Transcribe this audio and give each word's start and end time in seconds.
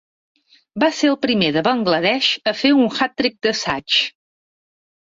Va 0.83 0.87
ser 0.99 1.09
el 1.13 1.17
primer 1.25 1.51
de 1.57 1.63
Bangladesh 1.69 2.31
a 2.53 2.55
fer 2.63 2.75
un 2.81 2.91
hat-trick 2.99 3.39
d'assaig. 3.49 4.05